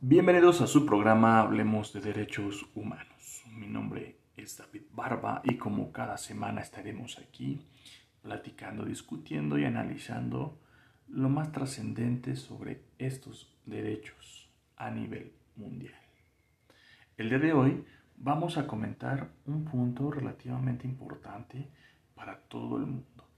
Bienvenidos 0.00 0.60
a 0.60 0.68
su 0.68 0.86
programa 0.86 1.40
Hablemos 1.40 1.92
de 1.92 2.00
Derechos 2.00 2.64
Humanos. 2.76 3.42
Mi 3.50 3.66
nombre 3.66 4.20
es 4.36 4.56
David 4.56 4.82
Barba 4.92 5.42
y 5.42 5.56
como 5.56 5.90
cada 5.90 6.16
semana 6.18 6.60
estaremos 6.60 7.18
aquí 7.18 7.66
platicando, 8.22 8.84
discutiendo 8.84 9.58
y 9.58 9.64
analizando 9.64 10.56
lo 11.08 11.28
más 11.28 11.50
trascendente 11.50 12.36
sobre 12.36 12.84
estos 12.98 13.52
derechos 13.66 14.48
a 14.76 14.88
nivel 14.92 15.32
mundial. 15.56 16.00
El 17.16 17.30
día 17.30 17.40
de 17.40 17.52
hoy 17.52 17.84
vamos 18.16 18.56
a 18.56 18.68
comentar 18.68 19.30
un 19.46 19.64
punto 19.64 20.12
relativamente 20.12 20.86
importante 20.86 21.72
para 22.14 22.38
todo 22.42 22.76
el 22.76 22.86
mundo 22.86 23.28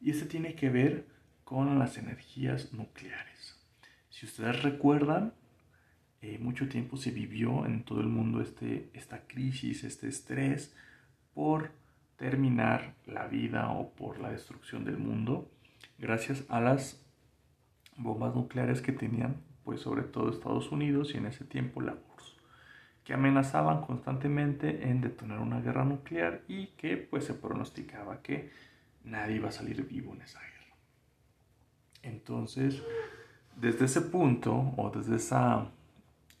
y 0.00 0.10
este 0.10 0.26
tiene 0.26 0.56
que 0.56 0.70
ver 0.70 1.06
con 1.44 1.78
las 1.78 1.98
energías 1.98 2.72
nucleares. 2.72 3.60
Si 4.10 4.26
ustedes 4.26 4.60
recuerdan, 4.64 5.34
eh, 6.26 6.38
mucho 6.38 6.70
tiempo 6.70 6.96
se 6.96 7.10
vivió 7.10 7.66
en 7.66 7.82
todo 7.82 8.00
el 8.00 8.06
mundo 8.06 8.40
este, 8.40 8.88
esta 8.94 9.26
crisis, 9.26 9.84
este 9.84 10.08
estrés 10.08 10.74
por 11.34 11.70
terminar 12.16 12.94
la 13.04 13.26
vida 13.26 13.70
o 13.70 13.90
por 13.90 14.18
la 14.18 14.30
destrucción 14.30 14.86
del 14.86 14.96
mundo 14.96 15.50
gracias 15.98 16.46
a 16.48 16.62
las 16.62 17.04
bombas 17.98 18.34
nucleares 18.34 18.80
que 18.80 18.92
tenían 18.92 19.36
pues 19.64 19.82
sobre 19.82 20.04
todo 20.04 20.30
Estados 20.30 20.72
Unidos 20.72 21.14
y 21.14 21.18
en 21.18 21.26
ese 21.26 21.44
tiempo 21.44 21.82
la 21.82 21.92
URSS 21.92 22.36
que 23.04 23.12
amenazaban 23.12 23.82
constantemente 23.82 24.88
en 24.88 25.02
detonar 25.02 25.40
una 25.40 25.60
guerra 25.60 25.84
nuclear 25.84 26.40
y 26.48 26.68
que 26.68 26.96
pues 26.96 27.24
se 27.24 27.34
pronosticaba 27.34 28.22
que 28.22 28.50
nadie 29.04 29.36
iba 29.36 29.50
a 29.50 29.52
salir 29.52 29.86
vivo 29.86 30.14
en 30.14 30.22
esa 30.22 30.40
guerra. 30.40 30.74
Entonces, 32.02 32.82
desde 33.60 33.84
ese 33.84 34.00
punto 34.00 34.72
o 34.78 34.88
desde 34.88 35.16
esa 35.16 35.70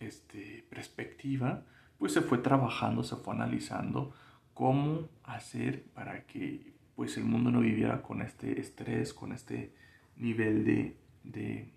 este, 0.00 0.64
perspectiva, 0.68 1.64
pues 1.98 2.12
se 2.12 2.20
fue 2.20 2.38
trabajando, 2.38 3.02
se 3.02 3.16
fue 3.16 3.34
analizando 3.34 4.14
cómo 4.52 5.08
hacer 5.24 5.84
para 5.94 6.26
que 6.26 6.72
pues 6.96 7.16
el 7.16 7.24
mundo 7.24 7.50
no 7.50 7.60
viviera 7.60 8.02
con 8.02 8.22
este 8.22 8.60
estrés, 8.60 9.12
con 9.12 9.32
este 9.32 9.72
nivel 10.16 10.64
de, 10.64 10.96
de 11.24 11.72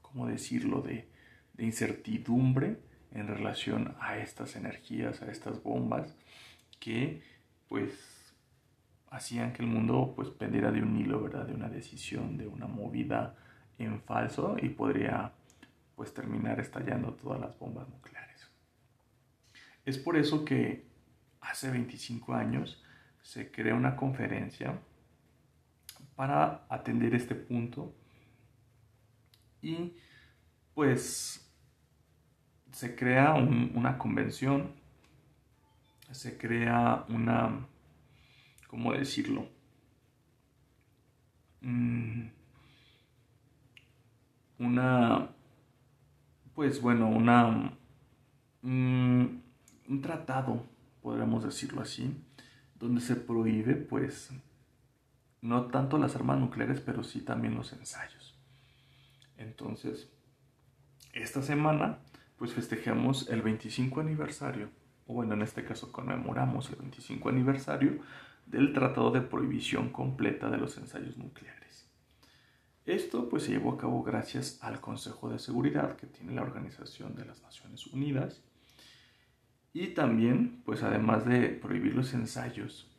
¿cómo 0.00 0.26
decirlo?, 0.26 0.82
de, 0.82 1.08
de 1.54 1.64
incertidumbre 1.64 2.78
en 3.12 3.28
relación 3.28 3.94
a 4.00 4.16
estas 4.18 4.56
energías, 4.56 5.22
a 5.22 5.30
estas 5.30 5.62
bombas 5.62 6.16
que 6.80 7.22
pues 7.68 8.34
hacían 9.10 9.52
que 9.52 9.62
el 9.62 9.68
mundo 9.68 10.14
pues 10.16 10.30
pendiera 10.30 10.72
de 10.72 10.82
un 10.82 10.96
hilo, 10.96 11.22
¿verdad? 11.22 11.46
De 11.46 11.54
una 11.54 11.68
decisión, 11.68 12.36
de 12.38 12.46
una 12.46 12.66
movida 12.66 13.36
en 13.78 14.00
falso 14.00 14.56
y 14.60 14.70
podría 14.70 15.32
pues 15.96 16.14
terminar 16.14 16.60
estallando 16.60 17.14
todas 17.14 17.40
las 17.40 17.58
bombas 17.58 17.88
nucleares. 17.88 18.50
Es 19.84 19.98
por 19.98 20.16
eso 20.16 20.44
que 20.44 20.86
hace 21.40 21.70
25 21.70 22.34
años 22.34 22.82
se 23.22 23.50
crea 23.50 23.74
una 23.74 23.96
conferencia 23.96 24.78
para 26.14 26.66
atender 26.68 27.14
este 27.14 27.34
punto 27.34 27.94
y 29.60 29.96
pues 30.74 31.50
se 32.72 32.96
crea 32.96 33.34
una 33.34 33.98
convención, 33.98 34.74
se 36.10 36.38
crea 36.38 37.04
una, 37.08 37.66
¿cómo 38.66 38.92
decirlo? 38.92 39.48
Mm, 41.60 42.28
una 44.58 45.31
pues 46.54 46.80
bueno, 46.80 47.10
mm, 47.10 47.70
un 49.88 50.02
tratado, 50.02 50.64
podríamos 51.02 51.44
decirlo 51.44 51.82
así, 51.82 52.16
donde 52.78 53.00
se 53.00 53.16
prohíbe 53.16 53.74
pues 53.74 54.30
no 55.40 55.66
tanto 55.66 55.98
las 55.98 56.16
armas 56.16 56.38
nucleares, 56.38 56.80
pero 56.80 57.02
sí 57.02 57.20
también 57.20 57.54
los 57.54 57.72
ensayos. 57.72 58.34
Entonces, 59.36 60.08
esta 61.12 61.42
semana 61.42 61.98
pues 62.36 62.54
festejamos 62.54 63.28
el 63.28 63.42
25 63.42 64.00
aniversario, 64.00 64.70
o 65.06 65.14
bueno, 65.14 65.34
en 65.34 65.42
este 65.42 65.64
caso 65.64 65.92
conmemoramos 65.92 66.70
el 66.70 66.76
25 66.76 67.28
aniversario 67.28 68.00
del 68.46 68.72
Tratado 68.72 69.10
de 69.10 69.20
Prohibición 69.20 69.90
Completa 69.90 70.50
de 70.50 70.58
los 70.58 70.76
Ensayos 70.76 71.16
Nucleares. 71.16 71.61
Esto 72.84 73.28
pues 73.28 73.44
se 73.44 73.52
llevó 73.52 73.72
a 73.72 73.78
cabo 73.78 74.02
gracias 74.02 74.58
al 74.62 74.80
Consejo 74.80 75.28
de 75.28 75.38
Seguridad 75.38 75.96
que 75.96 76.08
tiene 76.08 76.34
la 76.34 76.42
Organización 76.42 77.14
de 77.14 77.24
las 77.24 77.40
Naciones 77.40 77.86
Unidas 77.86 78.42
y 79.72 79.88
también 79.88 80.62
pues 80.64 80.82
además 80.82 81.24
de 81.24 81.48
prohibir 81.50 81.94
los 81.94 82.12
ensayos, 82.12 82.90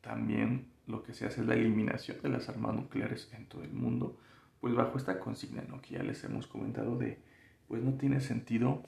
también 0.00 0.66
lo 0.88 1.02
que 1.04 1.14
se 1.14 1.26
hace 1.26 1.42
es 1.42 1.46
la 1.46 1.54
eliminación 1.54 2.20
de 2.22 2.28
las 2.28 2.48
armas 2.48 2.74
nucleares 2.74 3.32
en 3.32 3.46
todo 3.46 3.62
el 3.62 3.72
mundo, 3.72 4.18
pues 4.60 4.74
bajo 4.74 4.98
esta 4.98 5.20
consigna 5.20 5.62
¿no? 5.68 5.80
que 5.80 5.94
ya 5.94 6.02
les 6.02 6.24
hemos 6.24 6.48
comentado 6.48 6.98
de 6.98 7.22
pues 7.68 7.82
no 7.82 7.94
tiene 7.94 8.20
sentido 8.20 8.82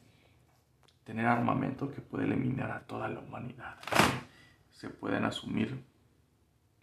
tener 1.05 1.27
armamento 1.27 1.93
que 1.93 2.01
puede 2.01 2.25
eliminar 2.25 2.73
a 2.73 2.81
toda 2.81 3.09
la 3.09 3.21
humanidad. 3.21 3.77
Se 4.73 4.91
pueden 4.91 5.25
asumir 5.25 5.85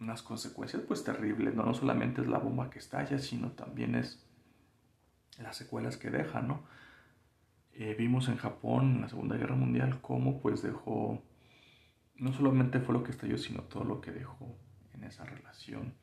unas 0.03 0.21
consecuencias 0.21 0.83
pues 0.87 1.03
terribles, 1.03 1.55
¿no? 1.55 1.63
No 1.63 1.73
solamente 1.73 2.21
es 2.21 2.27
la 2.27 2.37
bomba 2.37 2.69
que 2.69 2.79
estalla, 2.79 3.17
sino 3.17 3.51
también 3.51 3.95
es 3.95 4.25
las 5.39 5.55
secuelas 5.55 5.97
que 5.97 6.09
deja, 6.09 6.41
¿no? 6.41 6.63
Eh, 7.73 7.95
vimos 7.97 8.27
en 8.27 8.37
Japón 8.37 8.95
en 8.95 9.01
la 9.01 9.09
Segunda 9.09 9.37
Guerra 9.37 9.55
Mundial 9.55 9.99
cómo 10.01 10.41
pues 10.41 10.61
dejó, 10.61 11.23
no 12.15 12.33
solamente 12.33 12.79
fue 12.79 12.93
lo 12.93 13.03
que 13.03 13.11
estalló, 13.11 13.37
sino 13.37 13.63
todo 13.63 13.83
lo 13.83 14.01
que 14.01 14.11
dejó 14.11 14.55
en 14.93 15.05
esa 15.05 15.23
relación 15.23 15.95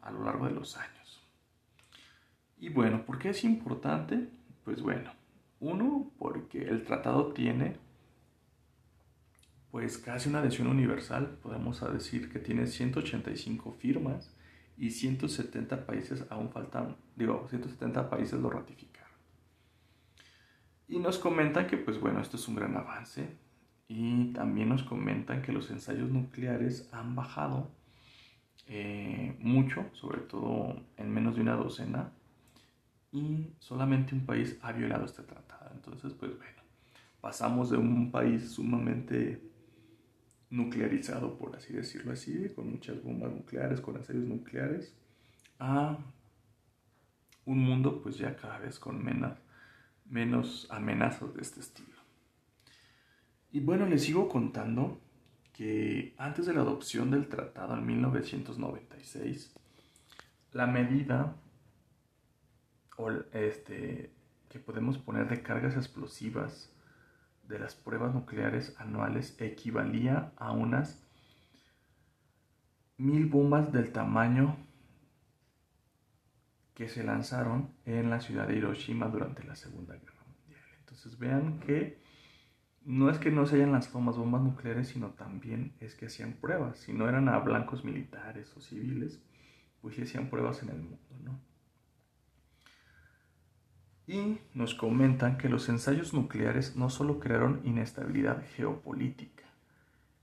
a 0.00 0.10
lo 0.10 0.24
largo 0.24 0.46
de 0.46 0.52
los 0.52 0.76
años. 0.78 1.28
Y 2.56 2.70
bueno, 2.70 3.04
¿por 3.04 3.18
qué 3.18 3.30
es 3.30 3.44
importante? 3.44 4.28
Pues 4.64 4.80
bueno, 4.80 5.12
uno, 5.58 6.10
porque 6.18 6.62
el 6.62 6.84
tratado 6.84 7.32
tiene 7.32 7.76
pues 9.70 9.98
casi 9.98 10.28
una 10.28 10.40
adhesión 10.40 10.66
universal, 10.66 11.38
podemos 11.42 11.80
decir 11.92 12.30
que 12.30 12.38
tiene 12.38 12.66
185 12.66 13.72
firmas 13.72 14.34
y 14.76 14.90
170 14.90 15.86
países 15.86 16.24
aún 16.30 16.50
faltan, 16.50 16.96
digo, 17.14 17.46
170 17.48 18.10
países 18.10 18.40
lo 18.40 18.50
ratificaron. 18.50 19.10
Y 20.88 20.98
nos 20.98 21.18
comentan 21.18 21.66
que, 21.68 21.76
pues 21.76 22.00
bueno, 22.00 22.20
esto 22.20 22.36
es 22.36 22.48
un 22.48 22.56
gran 22.56 22.76
avance 22.76 23.36
y 23.86 24.32
también 24.32 24.70
nos 24.70 24.82
comentan 24.82 25.42
que 25.42 25.52
los 25.52 25.70
ensayos 25.70 26.10
nucleares 26.10 26.88
han 26.92 27.14
bajado 27.14 27.70
eh, 28.66 29.36
mucho, 29.40 29.86
sobre 29.92 30.20
todo 30.20 30.82
en 30.96 31.12
menos 31.12 31.36
de 31.36 31.42
una 31.42 31.54
docena, 31.54 32.12
y 33.12 33.48
solamente 33.58 34.14
un 34.14 34.26
país 34.26 34.58
ha 34.62 34.72
violado 34.72 35.04
este 35.04 35.22
tratado. 35.22 35.70
Entonces, 35.74 36.12
pues 36.14 36.36
bueno, 36.36 36.62
pasamos 37.20 37.70
de 37.70 37.76
un 37.76 38.10
país 38.10 38.52
sumamente 38.52 39.49
nuclearizado, 40.50 41.38
por 41.38 41.56
así 41.56 41.72
decirlo 41.72 42.12
así, 42.12 42.50
con 42.54 42.70
muchas 42.70 43.02
bombas 43.02 43.32
nucleares, 43.32 43.80
con 43.80 43.96
ensayos 43.96 44.24
nucleares, 44.24 44.92
a 45.58 45.98
un 47.46 47.58
mundo 47.58 48.02
pues 48.02 48.18
ya 48.18 48.36
cada 48.36 48.58
vez 48.58 48.78
con 48.78 49.02
menos, 49.02 49.38
menos 50.06 50.66
amenazas 50.70 51.34
de 51.34 51.42
este 51.42 51.60
estilo. 51.60 51.98
Y 53.52 53.60
bueno, 53.60 53.86
les 53.86 54.04
sigo 54.04 54.28
contando 54.28 55.00
que 55.52 56.14
antes 56.18 56.46
de 56.46 56.54
la 56.54 56.60
adopción 56.60 57.10
del 57.10 57.28
tratado 57.28 57.74
en 57.74 57.86
1996, 57.86 59.54
la 60.52 60.66
medida 60.66 61.36
este, 63.32 64.10
que 64.48 64.58
podemos 64.58 64.98
poner 64.98 65.28
de 65.28 65.42
cargas 65.42 65.76
explosivas 65.76 66.72
de 67.50 67.58
las 67.58 67.74
pruebas 67.74 68.14
nucleares 68.14 68.74
anuales 68.78 69.38
equivalía 69.40 70.32
a 70.36 70.52
unas 70.52 71.06
mil 72.96 73.26
bombas 73.26 73.72
del 73.72 73.92
tamaño 73.92 74.56
que 76.74 76.88
se 76.88 77.04
lanzaron 77.04 77.74
en 77.84 78.08
la 78.08 78.20
ciudad 78.20 78.48
de 78.48 78.56
Hiroshima 78.56 79.08
durante 79.08 79.44
la 79.44 79.56
Segunda 79.56 79.94
Guerra 79.96 80.24
Mundial. 80.26 80.62
Entonces 80.78 81.18
vean 81.18 81.60
que 81.60 82.00
no 82.82 83.10
es 83.10 83.18
que 83.18 83.30
no 83.30 83.44
se 83.44 83.56
hayan 83.56 83.72
lanzado 83.72 84.00
más 84.00 84.16
bombas 84.16 84.42
nucleares, 84.42 84.88
sino 84.88 85.10
también 85.10 85.74
es 85.80 85.94
que 85.94 86.06
hacían 86.06 86.34
pruebas. 86.34 86.78
Si 86.78 86.92
no 86.92 87.08
eran 87.08 87.28
a 87.28 87.38
blancos 87.38 87.84
militares 87.84 88.56
o 88.56 88.60
civiles, 88.60 89.22
pues 89.82 89.96
sí 89.96 90.02
hacían 90.02 90.30
pruebas 90.30 90.62
en 90.62 90.70
el 90.70 90.78
mundo, 90.78 90.98
¿no? 91.22 91.49
Y 94.10 94.40
nos 94.54 94.74
comentan 94.74 95.38
que 95.38 95.48
los 95.48 95.68
ensayos 95.68 96.12
nucleares 96.12 96.74
no 96.74 96.90
solo 96.90 97.20
crearon 97.20 97.60
inestabilidad 97.62 98.42
geopolítica 98.56 99.44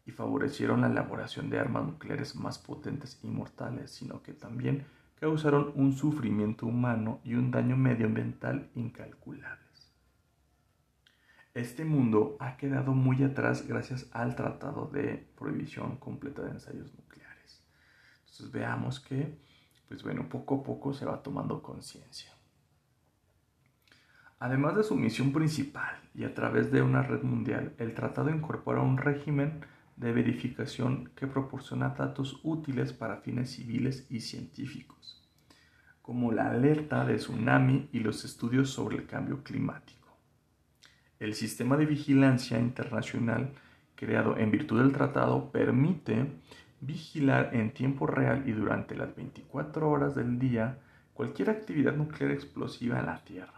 y 0.05 0.11
favorecieron 0.11 0.81
la 0.81 0.87
elaboración 0.87 1.49
de 1.49 1.57
armas 1.57 1.85
nucleares 1.85 2.35
más 2.35 2.59
potentes 2.59 3.17
y 3.23 3.27
mortales, 3.27 3.91
sino 3.91 4.21
que 4.21 4.33
también 4.33 4.85
causaron 5.21 5.71
un 5.75 5.93
sufrimiento 5.93 6.65
humano 6.65 7.21
y 7.23 7.35
un 7.35 7.49
daño 7.49 7.77
medioambiental 7.77 8.69
incalculables. 8.75 9.93
este 11.53 11.85
mundo 11.85 12.35
ha 12.41 12.57
quedado 12.57 12.91
muy 12.91 13.23
atrás 13.23 13.65
gracias 13.67 14.07
al 14.11 14.35
Tratado 14.35 14.89
de 14.91 15.25
Prohibición 15.37 15.95
Completa 15.95 16.41
de 16.41 16.51
Ensayos 16.51 16.93
Nucleares. 16.93 17.63
Entonces 18.19 18.51
veamos 18.51 18.99
que, 18.99 19.39
pues 19.87 20.03
bueno, 20.03 20.27
poco 20.27 20.55
a 20.55 20.63
poco 20.63 20.93
se 20.93 21.05
va 21.05 21.23
tomando 21.23 21.63
conciencia. 21.63 22.36
Además 24.39 24.75
de 24.75 24.83
su 24.83 24.95
misión 24.95 25.33
principal 25.33 25.99
y 26.13 26.23
a 26.23 26.35
través 26.35 26.71
de 26.71 26.83
una 26.83 27.01
red 27.01 27.23
mundial, 27.23 27.73
el 27.79 27.95
tratado 27.95 28.29
incorpora 28.29 28.81
un 28.81 28.97
régimen 28.97 29.61
de 29.95 30.13
verificación 30.13 31.09
que 31.15 31.25
proporciona 31.25 31.89
datos 31.89 32.39
útiles 32.43 32.93
para 32.93 33.17
fines 33.17 33.49
civiles 33.49 34.05
y 34.11 34.19
científicos, 34.19 35.27
como 36.03 36.31
la 36.31 36.51
alerta 36.51 37.03
de 37.03 37.15
tsunami 37.15 37.89
y 37.91 37.99
los 37.99 38.25
estudios 38.25 38.69
sobre 38.69 38.97
el 38.97 39.07
cambio 39.07 39.41
climático. 39.43 40.15
El 41.19 41.33
sistema 41.33 41.75
de 41.75 41.87
vigilancia 41.87 42.59
internacional 42.59 43.53
creado 43.95 44.37
en 44.37 44.51
virtud 44.51 44.79
del 44.79 44.93
tratado 44.93 45.51
permite 45.51 46.27
vigilar 46.79 47.55
en 47.55 47.73
tiempo 47.73 48.05
real 48.05 48.47
y 48.47 48.51
durante 48.51 48.95
las 48.95 49.15
24 49.15 49.89
horas 49.89 50.13
del 50.13 50.37
día 50.37 50.77
cualquier 51.15 51.49
actividad 51.49 51.95
nuclear 51.95 52.29
explosiva 52.29 52.99
en 52.99 53.07
la 53.07 53.23
Tierra. 53.23 53.56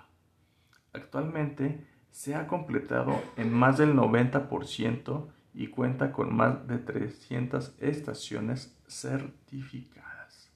Actualmente 0.94 1.86
se 2.12 2.36
ha 2.36 2.48
completado 2.48 3.22
en 3.38 3.54
más 3.54 3.78
del 3.78 3.94
90% 3.94 5.28
y 5.54 5.68
cuenta 5.68 6.12
con 6.12 6.36
más 6.36 6.68
de 6.68 6.78
300 6.78 7.76
estaciones 7.80 8.78
certificadas. 8.88 10.52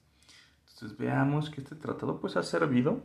Entonces 0.73 0.97
veamos 0.97 1.49
que 1.49 1.61
este 1.61 1.75
tratado 1.75 2.19
pues 2.19 2.35
ha 2.37 2.43
servido 2.43 3.03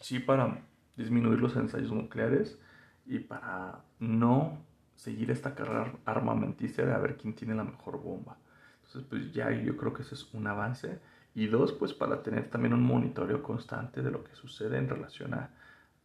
sí 0.00 0.18
para 0.18 0.62
disminuir 0.96 1.40
los 1.40 1.56
ensayos 1.56 1.92
nucleares 1.92 2.58
y 3.04 3.18
para 3.18 3.80
no 3.98 4.58
seguir 4.94 5.30
esta 5.30 5.54
carrera 5.54 5.92
armamentística 6.04 6.86
de 6.86 6.94
a 6.94 6.98
ver 6.98 7.16
quién 7.16 7.34
tiene 7.34 7.54
la 7.54 7.64
mejor 7.64 8.02
bomba. 8.02 8.36
Entonces 8.76 9.04
pues 9.08 9.32
ya 9.32 9.50
yo 9.50 9.76
creo 9.76 9.92
que 9.92 10.02
ese 10.02 10.14
es 10.14 10.32
un 10.32 10.46
avance 10.46 10.98
y 11.34 11.46
dos 11.46 11.72
pues 11.72 11.92
para 11.92 12.22
tener 12.22 12.48
también 12.48 12.72
un 12.72 12.82
monitoreo 12.82 13.42
constante 13.42 14.02
de 14.02 14.10
lo 14.10 14.24
que 14.24 14.34
sucede 14.34 14.78
en 14.78 14.88
relación 14.88 15.34
a, 15.34 15.50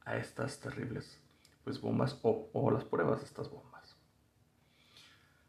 a 0.06 0.18
estas 0.18 0.59
terribles 0.59 1.19
pues 1.63 1.80
bombas 1.80 2.19
o, 2.24 2.50
o 2.53 2.71
las 2.71 2.83
pruebas 2.83 3.19
de 3.19 3.25
estas 3.25 3.50
bombas. 3.50 3.95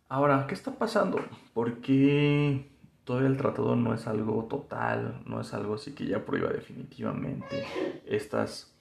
Ahora, 0.08 0.46
¿qué 0.46 0.54
está 0.54 0.72
pasando? 0.72 1.20
¿Por 1.54 1.80
qué 1.80 2.70
todavía 3.04 3.28
el 3.28 3.38
tratado 3.38 3.76
no 3.76 3.94
es 3.94 4.06
algo 4.06 4.44
total, 4.44 5.22
no 5.24 5.40
es 5.40 5.54
algo 5.54 5.74
así 5.74 5.94
que 5.94 6.06
ya 6.06 6.24
prohíba 6.24 6.50
definitivamente 6.50 7.64
estas 8.04 8.74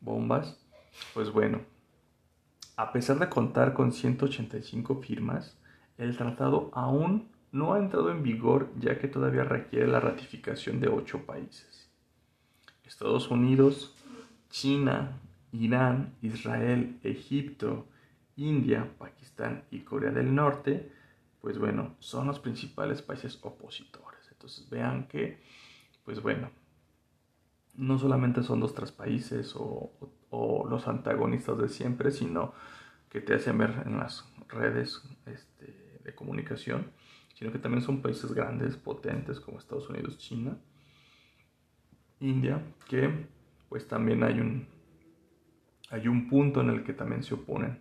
bombas? 0.00 0.58
Pues 1.12 1.30
bueno, 1.30 1.60
a 2.76 2.92
pesar 2.92 3.18
de 3.18 3.28
contar 3.28 3.74
con 3.74 3.92
185 3.92 5.02
firmas, 5.02 5.56
el 5.98 6.16
tratado 6.16 6.70
aún 6.72 7.28
no 7.52 7.74
ha 7.74 7.78
entrado 7.78 8.10
en 8.10 8.22
vigor 8.22 8.70
ya 8.78 8.98
que 8.98 9.06
todavía 9.06 9.44
requiere 9.44 9.86
la 9.86 10.00
ratificación 10.00 10.80
de 10.80 10.88
8 10.88 11.26
países. 11.26 11.88
Estados 12.84 13.30
Unidos, 13.30 13.94
China, 14.54 15.20
Irán, 15.50 16.14
Israel, 16.22 17.00
Egipto, 17.02 17.88
India, 18.36 18.88
Pakistán 18.98 19.64
y 19.72 19.80
Corea 19.80 20.12
del 20.12 20.32
Norte, 20.32 20.92
pues 21.40 21.58
bueno, 21.58 21.96
son 21.98 22.28
los 22.28 22.38
principales 22.38 23.02
países 23.02 23.36
opositores. 23.42 24.20
Entonces 24.30 24.70
vean 24.70 25.08
que, 25.08 25.42
pues 26.04 26.22
bueno, 26.22 26.52
no 27.74 27.98
solamente 27.98 28.44
son 28.44 28.60
dos, 28.60 28.74
tres 28.74 28.92
países 28.92 29.56
o, 29.56 29.90
los 30.70 30.86
antagonistas 30.86 31.58
de 31.58 31.68
siempre, 31.68 32.12
sino 32.12 32.54
que 33.08 33.20
te 33.20 33.34
hacen 33.34 33.58
ver 33.58 33.82
en 33.86 33.98
las 33.98 34.24
redes 34.48 35.02
este, 35.26 35.98
de 36.04 36.14
comunicación, 36.14 36.92
sino 37.34 37.50
que 37.50 37.58
también 37.58 37.82
son 37.82 38.02
países 38.02 38.32
grandes, 38.32 38.76
potentes 38.76 39.40
como 39.40 39.58
Estados 39.58 39.90
Unidos, 39.90 40.16
China, 40.18 40.56
India, 42.20 42.62
que 42.88 43.34
pues 43.74 43.88
también 43.88 44.22
hay 44.22 44.38
un, 44.38 44.68
hay 45.90 46.06
un 46.06 46.28
punto 46.28 46.60
en 46.60 46.70
el 46.70 46.84
que 46.84 46.92
también 46.92 47.24
se 47.24 47.34
oponen 47.34 47.80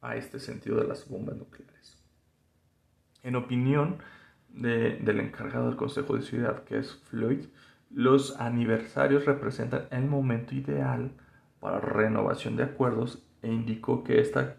a 0.00 0.16
este 0.16 0.38
sentido 0.38 0.80
de 0.80 0.88
las 0.88 1.06
bombas 1.06 1.36
nucleares. 1.36 2.02
En 3.22 3.36
opinión 3.36 3.98
del 4.48 5.20
encargado 5.20 5.66
del 5.66 5.76
Consejo 5.76 6.16
de 6.16 6.22
Ciudad, 6.22 6.64
que 6.64 6.78
es 6.78 6.94
Floyd, 7.10 7.44
los 7.90 8.40
aniversarios 8.40 9.26
representan 9.26 9.88
el 9.90 10.06
momento 10.06 10.54
ideal 10.54 11.10
para 11.60 11.80
renovación 11.80 12.56
de 12.56 12.62
acuerdos 12.62 13.22
e 13.42 13.52
indicó 13.52 14.04
que 14.04 14.22
esta 14.22 14.56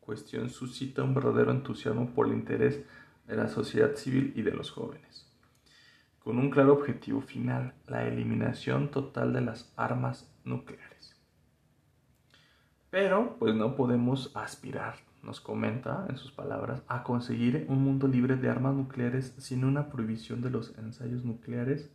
cuestión 0.00 0.50
suscita 0.50 1.04
un 1.04 1.14
verdadero 1.14 1.52
entusiasmo 1.52 2.12
por 2.12 2.26
el 2.26 2.32
interés 2.32 2.82
de 3.28 3.36
la 3.36 3.46
sociedad 3.46 3.94
civil 3.94 4.32
y 4.34 4.42
de 4.42 4.50
los 4.50 4.72
jóvenes, 4.72 5.32
con 6.26 6.38
un 6.38 6.50
claro 6.50 6.72
objetivo 6.72 7.20
final, 7.20 7.72
la 7.86 8.04
eliminación 8.04 8.90
total 8.90 9.32
de 9.32 9.42
las 9.42 9.72
armas 9.76 10.28
nucleares. 10.44 11.14
Pero 12.90 13.36
pues 13.38 13.54
no 13.54 13.76
podemos 13.76 14.32
aspirar, 14.34 14.96
nos 15.22 15.40
comenta 15.40 16.04
en 16.08 16.16
sus 16.16 16.32
palabras, 16.32 16.82
a 16.88 17.04
conseguir 17.04 17.64
un 17.68 17.80
mundo 17.80 18.08
libre 18.08 18.34
de 18.34 18.50
armas 18.50 18.74
nucleares 18.74 19.36
sin 19.38 19.64
una 19.64 19.88
prohibición 19.88 20.42
de 20.42 20.50
los 20.50 20.76
ensayos 20.78 21.24
nucleares 21.24 21.92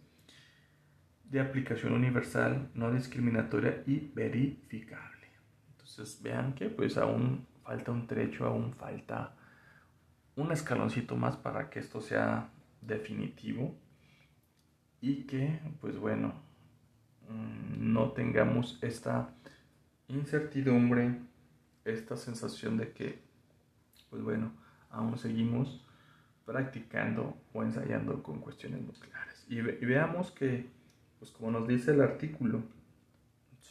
de 1.25 1.41
aplicación 1.41 1.91
universal, 1.91 2.69
no 2.73 2.89
discriminatoria 2.89 3.83
y 3.85 4.13
verificable. 4.15 5.27
Entonces 5.71 6.21
vean 6.23 6.53
que 6.53 6.69
pues 6.69 6.97
aún 6.97 7.45
falta 7.65 7.91
un 7.91 8.07
trecho, 8.07 8.45
aún 8.45 8.75
falta 8.75 9.35
un 10.37 10.53
escaloncito 10.53 11.17
más 11.17 11.35
para 11.35 11.69
que 11.69 11.79
esto 11.79 11.99
sea 11.99 12.49
definitivo 12.79 13.75
y 15.01 15.23
que 15.23 15.59
pues 15.81 15.97
bueno 15.97 16.33
mm, 17.27 17.93
no 17.93 18.11
tengamos 18.11 18.79
esta 18.81 19.33
incertidumbre, 20.13 21.19
esta 21.85 22.17
sensación 22.17 22.77
de 22.77 22.91
que, 22.91 23.19
pues 24.09 24.21
bueno, 24.21 24.51
aún 24.89 25.17
seguimos 25.17 25.85
practicando 26.45 27.37
o 27.53 27.63
ensayando 27.63 28.21
con 28.23 28.39
cuestiones 28.39 28.81
nucleares. 28.81 29.45
Y, 29.47 29.61
veamos 29.61 30.31
que, 30.31 30.69
pues 31.19 31.31
como 31.31 31.51
nos 31.51 31.67
dice 31.67 31.91
el 31.91 32.01
artículo, 32.01 32.61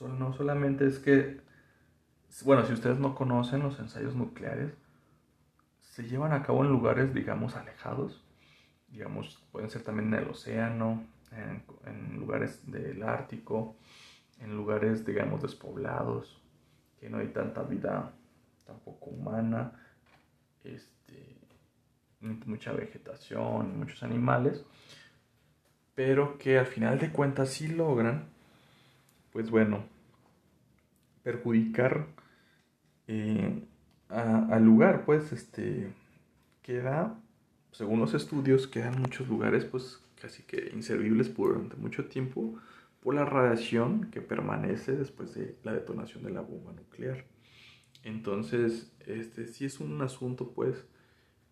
no 0.00 0.32
solamente 0.32 0.86
es 0.86 0.98
que, 0.98 1.40
bueno, 2.44 2.64
si 2.64 2.72
ustedes 2.72 2.98
no 2.98 3.14
conocen 3.14 3.60
los 3.60 3.78
ensayos 3.80 4.14
nucleares, 4.14 4.72
se 5.80 6.04
llevan 6.04 6.32
a 6.32 6.42
cabo 6.42 6.64
en 6.64 6.70
lugares, 6.70 7.12
digamos, 7.12 7.56
alejados, 7.56 8.24
digamos, 8.88 9.42
pueden 9.52 9.68
ser 9.68 9.82
también 9.82 10.12
en 10.14 10.20
el 10.20 10.28
océano, 10.30 11.04
en 11.32 12.18
lugares 12.18 12.70
del 12.70 13.02
Ártico, 13.02 13.76
en 14.40 14.56
lugares, 14.56 15.04
digamos, 15.04 15.42
despoblados, 15.42 16.40
que 16.98 17.08
no 17.08 17.18
hay 17.18 17.28
tanta 17.28 17.62
vida 17.62 18.12
tampoco 18.66 19.10
humana, 19.10 19.72
este, 20.64 21.36
mucha 22.20 22.72
vegetación, 22.72 23.78
muchos 23.78 24.02
animales, 24.02 24.64
pero 25.94 26.38
que 26.38 26.58
al 26.58 26.66
final 26.66 26.98
de 26.98 27.10
cuentas 27.10 27.50
sí 27.50 27.68
logran, 27.68 28.24
pues 29.32 29.50
bueno, 29.50 29.84
perjudicar 31.22 32.06
eh, 33.06 33.62
al 34.08 34.64
lugar, 34.64 35.04
pues 35.04 35.32
este, 35.32 35.92
queda, 36.62 37.14
según 37.72 38.00
los 38.00 38.14
estudios, 38.14 38.66
quedan 38.66 39.00
muchos 39.00 39.28
lugares 39.28 39.64
pues 39.64 40.00
casi 40.20 40.42
que 40.44 40.70
inservibles 40.74 41.34
durante 41.34 41.76
mucho 41.76 42.06
tiempo 42.06 42.58
por 43.00 43.14
la 43.14 43.24
radiación 43.24 44.10
que 44.10 44.20
permanece 44.20 44.92
después 44.92 45.34
de 45.34 45.56
la 45.64 45.72
detonación 45.72 46.22
de 46.22 46.30
la 46.30 46.42
bomba 46.42 46.72
nuclear. 46.72 47.24
Entonces, 48.04 48.92
este 49.06 49.46
sí 49.46 49.64
es 49.64 49.80
un 49.80 50.00
asunto 50.02 50.52
pues 50.52 50.86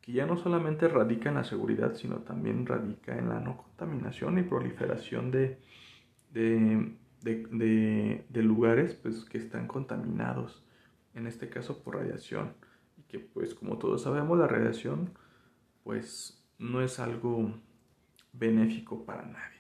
que 0.01 0.13
ya 0.13 0.27
no 0.27 0.37
solamente 0.37 0.89
radica 0.89 1.29
en 1.29 1.37
la 1.37 1.45
seguridad, 1.45 1.95
sino 1.95 2.19
también 2.19 2.67
radica 2.67 3.19
en 3.19 3.29
la 3.29 3.41
no 3.41 3.57
contaminación 3.57 4.39
y 4.39 4.43
proliferación 4.43 5.31
de, 5.31 5.59
de, 6.33 6.97
de, 7.23 8.43
lugares 8.43 8.95
pues, 8.95 9.25
que 9.25 9.39
están 9.39 9.67
contaminados, 9.67 10.65
en 11.15 11.27
este 11.27 11.49
caso 11.49 11.83
por 11.83 11.97
radiación. 11.97 12.55
Y 12.97 13.03
que 13.03 13.19
pues 13.19 13.55
como 13.55 13.79
todos 13.79 14.03
sabemos, 14.03 14.39
la 14.39 14.47
radiación 14.47 15.11
pues 15.85 16.43
no 16.59 16.83
es 16.83 16.99
algo 16.99 17.55
benéfico 18.33 19.05
para 19.05 19.25
nadie. 19.27 19.59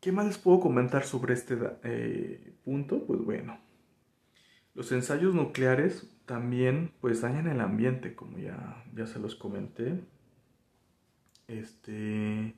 ¿Qué 0.00 0.12
más 0.12 0.26
les 0.26 0.38
puedo 0.38 0.60
comentar 0.60 1.04
sobre 1.04 1.34
este 1.34 1.58
eh, 1.82 2.54
punto? 2.64 3.06
Pues 3.06 3.20
bueno, 3.20 3.58
los 4.74 4.92
ensayos 4.92 5.34
nucleares 5.34 6.08
también 6.26 6.92
pues 7.00 7.20
dañan 7.22 7.48
el 7.48 7.60
ambiente, 7.60 8.14
como 8.14 8.38
ya, 8.38 8.84
ya 8.94 9.06
se 9.06 9.18
los 9.18 9.34
comenté. 9.34 10.00
Este, 11.48 12.54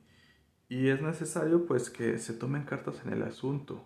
y 0.67 0.87
es 0.89 1.01
necesario 1.01 1.65
pues 1.65 1.89
que 1.89 2.17
se 2.17 2.33
tomen 2.33 2.63
cartas 2.63 3.01
en 3.05 3.13
el 3.13 3.23
asunto. 3.23 3.85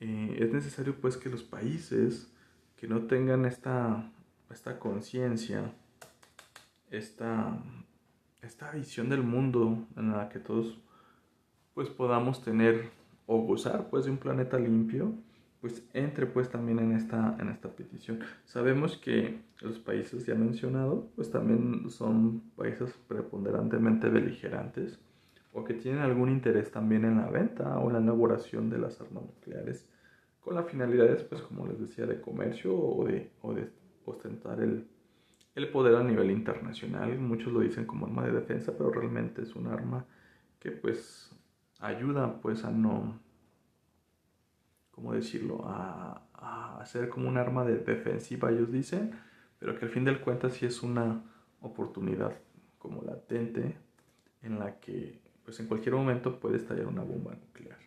eh, 0.00 0.36
es 0.40 0.52
necesario 0.52 1.00
pues 1.00 1.16
que 1.16 1.28
los 1.28 1.42
países 1.42 2.32
que 2.76 2.86
no 2.88 3.06
tengan 3.06 3.44
esta, 3.44 4.10
esta 4.50 4.78
conciencia, 4.78 5.72
esta, 6.90 7.58
esta 8.42 8.70
visión 8.70 9.08
del 9.08 9.22
mundo 9.22 9.86
en 9.96 10.12
la 10.12 10.28
que 10.28 10.38
todos 10.38 10.78
pues 11.74 11.88
podamos 11.88 12.42
tener 12.42 12.90
o 13.26 13.42
gozar 13.42 13.88
pues 13.90 14.04
de 14.04 14.10
un 14.10 14.16
planeta 14.16 14.58
limpio, 14.58 15.12
pues 15.60 15.84
entre 15.92 16.26
pues 16.26 16.48
también 16.48 16.78
en 16.78 16.92
esta, 16.92 17.36
en 17.38 17.48
esta 17.48 17.68
petición. 17.68 18.20
Sabemos 18.44 18.96
que 18.96 19.40
los 19.60 19.78
países 19.78 20.24
ya 20.26 20.34
mencionado 20.34 21.08
pues 21.14 21.30
también 21.30 21.90
son 21.90 22.40
países 22.56 22.94
preponderantemente 23.06 24.08
beligerantes 24.08 24.98
o 25.52 25.64
que 25.64 25.74
tienen 25.74 26.00
algún 26.00 26.30
interés 26.30 26.70
también 26.70 27.04
en 27.04 27.18
la 27.18 27.30
venta 27.30 27.78
o 27.78 27.90
la 27.90 27.98
elaboración 27.98 28.70
de 28.70 28.78
las 28.78 29.00
armas 29.00 29.24
nucleares 29.24 29.86
con 30.40 30.54
la 30.54 30.62
finalidad 30.62 31.26
pues 31.28 31.42
como 31.42 31.66
les 31.66 31.80
decía 31.80 32.06
de 32.06 32.20
comercio 32.20 32.74
o 32.76 33.04
de, 33.04 33.30
o 33.42 33.52
de 33.52 33.68
ostentar 34.04 34.60
el, 34.60 34.86
el 35.58 35.70
poder 35.70 35.96
a 35.96 36.02
nivel 36.02 36.30
internacional. 36.30 37.18
Muchos 37.18 37.52
lo 37.52 37.60
dicen 37.60 37.84
como 37.84 38.06
arma 38.06 38.24
de 38.24 38.32
defensa, 38.32 38.72
pero 38.76 38.90
realmente 38.90 39.42
es 39.42 39.54
un 39.54 39.66
arma 39.66 40.06
que 40.58 40.70
pues 40.70 41.30
ayuda 41.80 42.40
pues 42.40 42.64
a 42.64 42.70
no, 42.70 43.20
¿cómo 44.90 45.12
decirlo? 45.12 45.64
A, 45.66 46.22
a 46.34 46.80
hacer 46.80 47.08
como 47.08 47.28
un 47.28 47.36
arma 47.36 47.64
de 47.64 47.78
defensiva, 47.78 48.50
ellos 48.50 48.72
dicen, 48.72 49.12
pero 49.58 49.78
que 49.78 49.84
al 49.84 49.90
fin 49.90 50.04
del 50.04 50.20
cuentas 50.20 50.54
sí 50.54 50.66
es 50.66 50.82
una 50.82 51.22
oportunidad 51.60 52.36
como 52.78 53.02
latente 53.02 53.76
en 54.42 54.58
la 54.58 54.78
que 54.78 55.20
pues 55.44 55.58
en 55.60 55.66
cualquier 55.66 55.94
momento 55.94 56.38
puede 56.38 56.58
estallar 56.58 56.86
una 56.86 57.02
bomba 57.02 57.34
nuclear. 57.34 57.78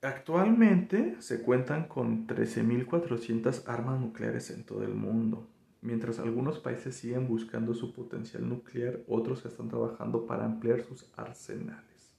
Actualmente 0.00 1.16
se 1.20 1.42
cuentan 1.42 1.88
con 1.88 2.28
13.400 2.28 3.64
armas 3.66 3.98
nucleares 3.98 4.50
en 4.50 4.64
todo 4.64 4.84
el 4.84 4.94
mundo. 4.94 5.48
Mientras 5.80 6.20
algunos 6.20 6.60
países 6.60 6.94
siguen 6.94 7.26
buscando 7.26 7.74
su 7.74 7.92
potencial 7.92 8.48
nuclear, 8.48 9.00
otros 9.08 9.44
están 9.44 9.68
trabajando 9.68 10.24
para 10.24 10.44
ampliar 10.44 10.82
sus 10.82 11.10
arsenales. 11.16 12.14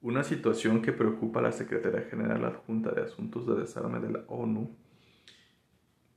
Una 0.00 0.24
situación 0.24 0.80
que 0.80 0.92
preocupa 0.92 1.40
a 1.40 1.42
la 1.42 1.52
Secretaría 1.52 2.08
General 2.08 2.42
Adjunta 2.46 2.92
de 2.92 3.02
Asuntos 3.02 3.46
de 3.46 3.56
Desarme 3.56 4.00
de 4.00 4.10
la 4.10 4.24
ONU, 4.28 4.70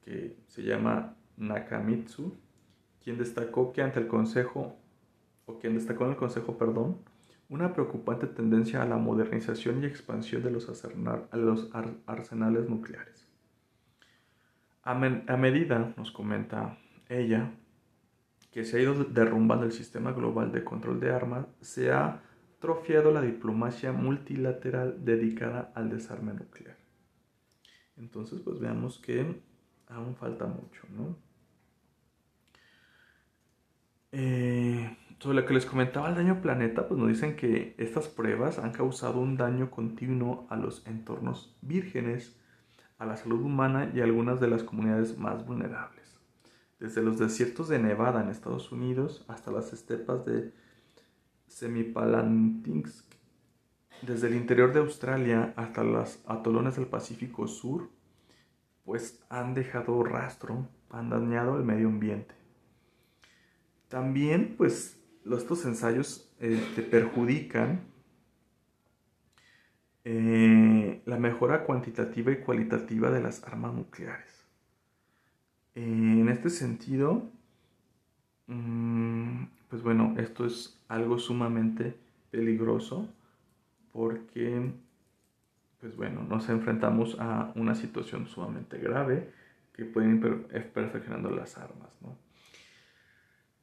que 0.05 0.37
se 0.47 0.63
llama 0.63 1.17
Nakamitsu, 1.35 2.33
quien 3.03 3.17
destacó 3.17 3.73
que 3.73 3.81
ante 3.81 3.99
el 3.99 4.07
Consejo, 4.07 4.77
o 5.47 5.59
quien 5.59 5.73
destacó 5.73 6.05
en 6.05 6.11
el 6.11 6.17
Consejo, 6.17 6.57
perdón, 6.57 6.97
una 7.51 7.73
preocupante 7.73 8.27
tendencia 8.27 8.81
a 8.81 8.85
la 8.85 8.95
modernización 8.95 9.83
y 9.83 9.85
expansión 9.85 10.41
de 10.41 10.51
los, 10.51 11.69
arsenales 12.05 12.69
nucleares. 12.69 13.27
A, 14.83 14.95
medida, 14.95 15.93
nos 15.97 16.11
comenta 16.11 16.77
ella, 17.09 17.51
que 18.51 18.63
se 18.63 18.77
ha 18.77 18.81
ido 18.81 19.03
derrumbando 19.03 19.65
el 19.65 19.73
sistema 19.73 20.13
global 20.13 20.53
de 20.53 20.63
control 20.63 21.01
de 21.01 21.11
armas, 21.11 21.45
se 21.59 21.91
ha 21.91 22.21
atrofiado 22.57 23.11
la 23.11 23.21
diplomacia 23.21 23.91
multilateral 23.91 25.03
dedicada 25.03 25.73
al 25.75 25.89
desarme 25.89 26.33
nuclear. 26.33 26.77
Entonces, 27.97 28.39
pues 28.39 28.59
veamos 28.59 28.97
que 28.97 29.41
aún 29.89 30.15
falta 30.15 30.47
mucho, 30.47 30.83
¿no? 30.89 31.17
Eh, 34.13 34.97
sobre 35.21 35.39
lo 35.39 35.45
que 35.45 35.53
les 35.53 35.67
comentaba 35.67 36.09
el 36.09 36.15
daño 36.15 36.41
planeta, 36.41 36.87
pues 36.87 36.99
nos 36.99 37.07
dicen 37.07 37.35
que 37.35 37.75
estas 37.77 38.07
pruebas 38.07 38.57
han 38.57 38.71
causado 38.71 39.19
un 39.19 39.37
daño 39.37 39.69
continuo 39.69 40.47
a 40.49 40.55
los 40.55 40.87
entornos 40.87 41.55
vírgenes, 41.61 42.35
a 42.97 43.05
la 43.05 43.15
salud 43.15 43.39
humana 43.39 43.91
y 43.93 44.01
a 44.01 44.03
algunas 44.05 44.39
de 44.39 44.47
las 44.47 44.63
comunidades 44.63 45.19
más 45.19 45.45
vulnerables. 45.45 46.17
Desde 46.79 47.03
los 47.03 47.19
desiertos 47.19 47.69
de 47.69 47.77
Nevada 47.77 48.23
en 48.23 48.29
Estados 48.29 48.71
Unidos 48.71 49.23
hasta 49.27 49.51
las 49.51 49.71
estepas 49.73 50.25
de 50.25 50.55
Semipalantinsk, 51.45 53.05
desde 54.01 54.27
el 54.27 54.33
interior 54.33 54.73
de 54.73 54.79
Australia 54.79 55.53
hasta 55.55 55.83
los 55.83 56.19
atolones 56.25 56.77
del 56.77 56.87
Pacífico 56.87 57.47
Sur, 57.47 57.91
pues 58.85 59.23
han 59.29 59.53
dejado 59.53 60.03
rastro, 60.03 60.67
han 60.89 61.11
dañado 61.11 61.57
el 61.57 61.63
medio 61.63 61.89
ambiente. 61.89 62.33
También, 63.87 64.55
pues, 64.57 65.00
estos 65.37 65.65
ensayos 65.65 66.29
este, 66.39 66.81
perjudican 66.81 67.81
eh, 70.03 71.01
la 71.05 71.17
mejora 71.17 71.63
cuantitativa 71.63 72.31
y 72.31 72.37
cualitativa 72.37 73.11
de 73.11 73.21
las 73.21 73.43
armas 73.43 73.73
nucleares. 73.73 74.45
en 75.75 76.27
este 76.29 76.49
sentido, 76.49 77.29
mm, 78.47 79.43
pues 79.69 79.83
bueno, 79.83 80.15
esto 80.17 80.45
es 80.45 80.77
algo 80.89 81.17
sumamente 81.17 81.95
peligroso 82.29 83.07
porque, 83.93 84.71
pues 85.79 85.95
bueno, 85.95 86.23
nos 86.23 86.49
enfrentamos 86.49 87.17
a 87.19 87.51
una 87.55 87.75
situación 87.75 88.27
sumamente 88.27 88.77
grave 88.79 89.31
que 89.73 89.85
pueden 89.85 90.17
ir 90.17 90.71
perfeccionando 90.73 91.29
las 91.31 91.57
armas, 91.57 91.89
¿no? 92.01 92.30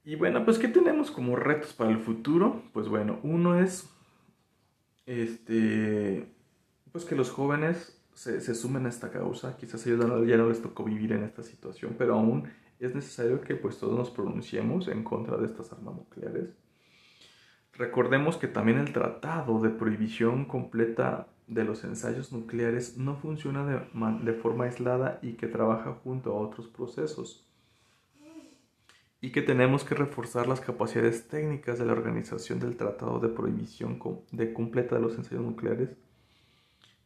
Y 0.08 0.16
bueno, 0.16 0.42
pues 0.42 0.58
¿qué 0.58 0.68
tenemos 0.68 1.10
como 1.10 1.36
retos 1.36 1.74
para 1.74 1.90
el 1.90 1.98
futuro? 1.98 2.62
Pues 2.72 2.88
bueno, 2.88 3.20
uno 3.22 3.60
es 3.60 3.90
este 5.04 6.32
pues 6.90 7.04
que 7.04 7.14
los 7.14 7.30
jóvenes 7.30 8.02
se, 8.14 8.40
sumen 8.54 8.86
a 8.86 8.88
esta 8.88 9.10
causa. 9.10 9.58
Quizás 9.58 9.86
ellos 9.86 10.26
ya 10.26 10.38
no 10.38 10.48
les 10.48 10.62
tocó 10.62 10.82
vivir 10.82 11.12
en 11.12 11.24
esta 11.24 11.42
situación, 11.42 11.94
pero 11.98 12.14
aún 12.14 12.50
es 12.80 12.94
necesario 12.94 13.42
que 13.42 13.54
pues 13.54 13.76
todos 13.76 13.98
nos 13.98 14.10
pronunciemos 14.10 14.88
en 14.88 15.04
contra 15.04 15.36
de 15.36 15.44
estas 15.44 15.74
armas 15.74 15.96
nucleares. 15.96 16.56
Recordemos 17.74 18.38
que 18.38 18.48
también 18.48 18.78
el 18.78 18.94
tratado 18.94 19.60
de 19.60 19.68
prohibición 19.68 20.46
completa 20.46 21.28
de 21.48 21.64
los 21.64 21.84
ensayos 21.84 22.32
nucleares 22.32 22.96
no 22.96 23.14
funciona 23.16 23.66
de, 23.66 24.24
de 24.24 24.32
forma 24.32 24.64
aislada 24.64 25.18
y 25.20 25.34
que 25.34 25.48
trabaja 25.48 25.98
junto 26.02 26.32
a 26.32 26.40
otros 26.40 26.66
procesos 26.68 27.47
y 29.20 29.32
que 29.32 29.42
tenemos 29.42 29.84
que 29.84 29.94
reforzar 29.94 30.46
las 30.46 30.60
capacidades 30.60 31.26
técnicas 31.28 31.78
de 31.78 31.86
la 31.86 31.92
organización 31.92 32.60
del 32.60 32.76
Tratado 32.76 33.18
de 33.18 33.28
Prohibición 33.28 33.98
de 34.30 34.52
completa 34.52 34.96
de 34.96 35.02
los 35.02 35.16
ensayos 35.16 35.44
nucleares 35.44 35.90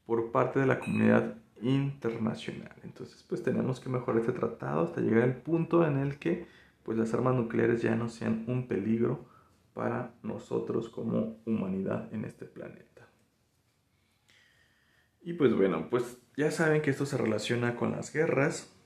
por 0.04 0.31
parte 0.31 0.61
de 0.61 0.66
la 0.66 0.78
comunidad 0.78 1.37
internacional. 1.62 2.75
Entonces, 2.83 3.25
pues 3.26 3.42
tenemos 3.42 3.81
que 3.81 3.88
mejorar 3.88 4.21
este 4.21 4.33
tratado 4.33 4.83
hasta 4.83 5.00
llegar 5.00 5.23
al 5.23 5.37
punto 5.37 5.87
en 5.87 5.99
el 5.99 6.19
que 6.19 6.47
pues 6.83 6.99
las 6.99 7.14
armas 7.14 7.35
nucleares 7.35 7.81
ya 7.81 7.95
no 7.95 8.09
sean 8.09 8.45
un 8.49 8.66
peligro 8.66 9.25
para 9.73 10.14
nosotros 10.23 10.88
como 10.88 11.40
humanidad 11.47 12.12
en 12.12 12.25
este 12.25 12.45
planeta. 12.45 13.09
Y 15.23 15.35
pues 15.35 15.54
bueno, 15.54 15.88
pues 15.88 16.19
ya 16.37 16.50
saben 16.50 16.83
que 16.83 16.90
esto 16.90 17.07
se 17.07 17.16
relaciona 17.16 17.76
con 17.76 17.92
las 17.92 18.12
guerras 18.12 18.76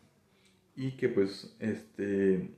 y 0.77 0.93
que 0.93 1.09
pues 1.09 1.57
este 1.59 2.55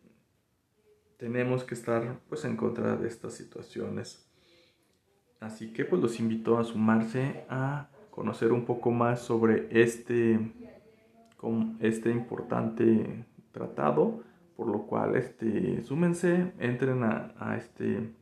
tenemos 1.18 1.64
que 1.64 1.74
estar 1.74 2.20
pues 2.28 2.44
en 2.44 2.56
contra 2.56 2.96
de 2.96 3.08
estas 3.08 3.34
situaciones. 3.34 4.26
Así 5.40 5.72
que 5.72 5.84
pues 5.84 6.00
los 6.00 6.18
invito 6.18 6.58
a 6.58 6.64
sumarse 6.64 7.44
a 7.50 7.88
conocer 8.10 8.52
un 8.52 8.64
poco 8.64 8.90
más 8.90 9.20
sobre 9.20 9.68
este, 9.70 10.40
este 11.80 12.10
importante 12.10 13.26
tratado, 13.52 14.22
por 14.56 14.68
lo 14.68 14.86
cual 14.86 15.16
este, 15.16 15.82
súmense, 15.82 16.52
entren 16.58 17.02
a, 17.04 17.34
a 17.38 17.56
este, 17.56 18.12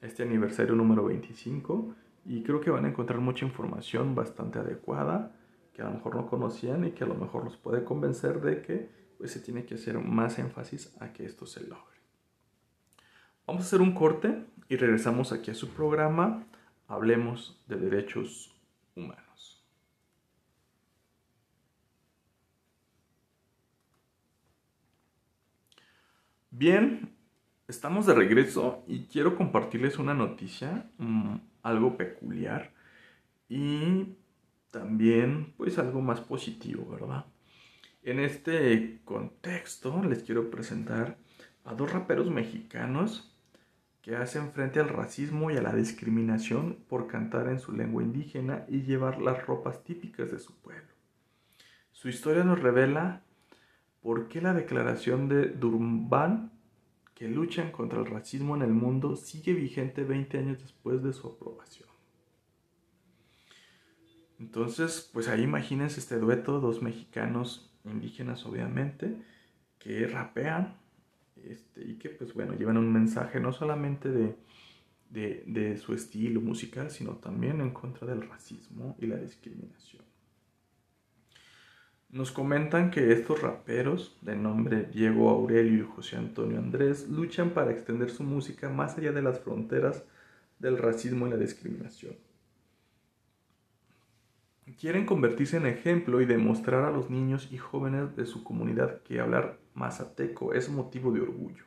este 0.00 0.22
aniversario 0.22 0.74
número 0.74 1.04
25 1.04 1.94
y 2.26 2.42
creo 2.42 2.60
que 2.60 2.70
van 2.70 2.84
a 2.84 2.88
encontrar 2.88 3.20
mucha 3.20 3.44
información 3.44 4.14
bastante 4.14 4.58
adecuada 4.58 5.32
que 5.74 5.82
a 5.82 5.86
lo 5.86 5.92
mejor 5.92 6.16
no 6.16 6.26
conocían 6.26 6.84
y 6.84 6.92
que 6.92 7.04
a 7.04 7.06
lo 7.06 7.16
mejor 7.16 7.44
los 7.44 7.56
puede 7.56 7.84
convencer 7.84 8.40
de 8.40 8.62
que 8.62 8.88
pues, 9.18 9.32
se 9.32 9.40
tiene 9.40 9.64
que 9.66 9.74
hacer 9.74 9.98
más 9.98 10.38
énfasis 10.38 10.96
a 11.00 11.12
que 11.12 11.24
esto 11.24 11.46
se 11.46 11.66
logre. 11.66 11.94
Vamos 13.46 13.64
a 13.64 13.66
hacer 13.66 13.82
un 13.82 13.92
corte 13.92 14.42
y 14.70 14.76
regresamos 14.76 15.30
aquí 15.30 15.50
a 15.50 15.54
su 15.54 15.68
programa. 15.68 16.46
Hablemos 16.88 17.62
de 17.68 17.76
derechos 17.76 18.54
humanos. 18.96 19.62
Bien, 26.50 27.12
estamos 27.68 28.06
de 28.06 28.14
regreso 28.14 28.82
y 28.86 29.04
quiero 29.06 29.36
compartirles 29.36 29.98
una 29.98 30.14
noticia, 30.14 30.90
mm, 30.96 31.34
algo 31.62 31.98
peculiar 31.98 32.72
y 33.46 34.16
también 34.70 35.52
pues 35.58 35.78
algo 35.78 36.00
más 36.00 36.22
positivo, 36.22 36.90
¿verdad? 36.90 37.26
En 38.02 38.20
este 38.20 39.02
contexto 39.04 40.02
les 40.02 40.22
quiero 40.22 40.50
presentar 40.50 41.18
a 41.64 41.74
dos 41.74 41.92
raperos 41.92 42.30
mexicanos 42.30 43.33
que 44.04 44.16
hacen 44.16 44.52
frente 44.52 44.80
al 44.80 44.90
racismo 44.90 45.50
y 45.50 45.56
a 45.56 45.62
la 45.62 45.74
discriminación 45.74 46.76
por 46.90 47.06
cantar 47.06 47.48
en 47.48 47.58
su 47.58 47.72
lengua 47.72 48.02
indígena 48.02 48.66
y 48.68 48.82
llevar 48.82 49.18
las 49.22 49.46
ropas 49.46 49.82
típicas 49.82 50.30
de 50.30 50.38
su 50.38 50.54
pueblo. 50.56 50.92
Su 51.90 52.10
historia 52.10 52.44
nos 52.44 52.60
revela 52.60 53.22
por 54.02 54.28
qué 54.28 54.42
la 54.42 54.52
declaración 54.52 55.30
de 55.30 55.46
Durban, 55.46 56.52
que 57.14 57.28
luchan 57.28 57.72
contra 57.72 57.98
el 57.98 58.04
racismo 58.04 58.54
en 58.54 58.60
el 58.60 58.74
mundo, 58.74 59.16
sigue 59.16 59.54
vigente 59.54 60.04
20 60.04 60.38
años 60.38 60.60
después 60.60 61.02
de 61.02 61.14
su 61.14 61.26
aprobación. 61.26 61.88
Entonces, 64.38 65.08
pues 65.14 65.28
ahí 65.28 65.44
imagínense 65.44 65.98
este 65.98 66.18
dueto, 66.18 66.60
dos 66.60 66.82
mexicanos 66.82 67.74
indígenas 67.84 68.44
obviamente, 68.44 69.16
que 69.78 70.06
rapean 70.06 70.83
este, 71.48 71.84
y 71.84 71.94
que 71.94 72.10
pues 72.10 72.34
bueno, 72.34 72.54
llevan 72.54 72.76
un 72.76 72.92
mensaje 72.92 73.40
no 73.40 73.52
solamente 73.52 74.10
de, 74.10 74.36
de, 75.10 75.76
su 75.76 75.94
estilo 75.94 76.40
musical, 76.40 76.90
sino 76.90 77.12
también 77.12 77.60
en 77.60 77.70
contra 77.70 78.06
del 78.06 78.28
racismo 78.28 78.96
y 79.00 79.06
la 79.06 79.16
discriminación. 79.16 80.02
Nos 82.10 82.30
comentan 82.30 82.90
que 82.90 83.12
estos 83.12 83.42
raperos, 83.42 84.16
de 84.22 84.36
nombre 84.36 84.84
Diego 84.84 85.30
Aurelio 85.30 85.84
y 85.84 85.86
José 85.86 86.16
Antonio 86.16 86.58
Andrés, 86.58 87.08
luchan 87.08 87.50
para 87.50 87.72
extender 87.72 88.10
su 88.10 88.22
música 88.22 88.68
más 88.68 88.96
allá 88.96 89.12
de 89.12 89.22
las 89.22 89.40
fronteras 89.40 90.04
del 90.58 90.78
racismo 90.78 91.26
y 91.26 91.30
la 91.30 91.36
discriminación. 91.36 92.14
Quieren 94.80 95.06
convertirse 95.06 95.56
en 95.56 95.66
ejemplo 95.66 96.20
y 96.20 96.26
demostrar 96.26 96.84
a 96.84 96.90
los 96.90 97.08
niños 97.08 97.48
y 97.52 97.58
jóvenes 97.58 98.16
de 98.16 98.26
su 98.26 98.42
comunidad 98.42 99.02
que 99.02 99.20
hablar 99.20 99.58
mazateco 99.72 100.52
es 100.52 100.68
motivo 100.68 101.12
de 101.12 101.20
orgullo. 101.20 101.64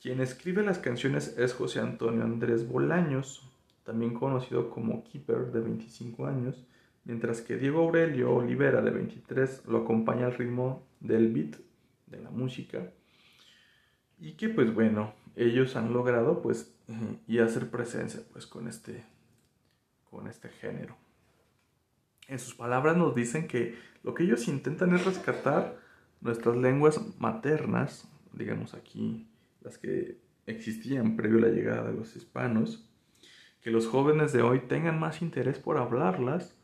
Quien 0.00 0.20
escribe 0.20 0.62
las 0.62 0.78
canciones 0.78 1.36
es 1.38 1.54
José 1.54 1.80
Antonio 1.80 2.22
Andrés 2.22 2.68
Bolaños, 2.68 3.50
también 3.84 4.14
conocido 4.14 4.70
como 4.70 5.04
Keeper, 5.04 5.52
de 5.52 5.60
25 5.60 6.26
años, 6.26 6.66
mientras 7.04 7.40
que 7.40 7.56
Diego 7.56 7.80
Aurelio 7.80 8.34
Olivera, 8.34 8.82
de 8.82 8.90
23, 8.90 9.66
lo 9.66 9.78
acompaña 9.78 10.26
al 10.26 10.34
ritmo 10.34 10.86
del 11.00 11.32
beat, 11.32 11.56
de 12.06 12.20
la 12.20 12.30
música, 12.30 12.92
y 14.18 14.32
que 14.32 14.50
pues 14.50 14.72
bueno, 14.74 15.14
ellos 15.34 15.76
han 15.76 15.92
logrado 15.92 16.42
pues 16.42 16.74
y 17.26 17.38
hacer 17.38 17.70
presencia 17.70 18.20
pues 18.32 18.46
con 18.46 18.68
este, 18.68 19.04
con 20.10 20.26
este 20.26 20.48
género 20.48 20.96
en 22.30 22.38
sus 22.38 22.54
palabras 22.54 22.96
nos 22.96 23.14
dicen 23.14 23.48
que 23.48 23.76
lo 24.04 24.14
que 24.14 24.22
ellos 24.22 24.46
intentan 24.46 24.94
es 24.94 25.04
rescatar 25.04 25.76
nuestras 26.20 26.56
lenguas 26.56 27.18
maternas, 27.18 28.08
digamos 28.32 28.74
aquí 28.74 29.26
las 29.62 29.78
que 29.78 30.18
existían 30.46 31.16
previo 31.16 31.38
a 31.38 31.42
la 31.42 31.48
llegada 31.48 31.90
de 31.90 31.96
los 31.96 32.14
hispanos, 32.14 32.88
que 33.60 33.70
los 33.70 33.88
jóvenes 33.88 34.32
de 34.32 34.42
hoy 34.42 34.60
tengan 34.60 34.98
más 34.98 35.22
interés 35.22 35.58
por 35.58 35.76
hablarlas 35.76 36.56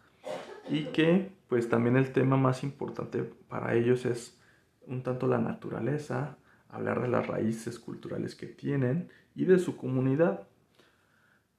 y 0.71 0.85
que 0.85 1.33
pues 1.49 1.69
también 1.69 1.97
el 1.97 2.13
tema 2.13 2.37
más 2.37 2.63
importante 2.63 3.25
para 3.49 3.75
ellos 3.75 4.07
es 4.07 4.41
un 4.87 5.03
tanto 5.03 5.27
la 5.27 5.39
naturaleza, 5.39 6.39
hablar 6.69 7.03
de 7.03 7.09
las 7.09 7.27
raíces 7.27 7.81
culturales 7.81 8.37
que 8.37 8.47
tienen 8.47 9.09
y 9.35 9.45
de 9.45 9.59
su 9.59 9.77
comunidad. 9.77 10.47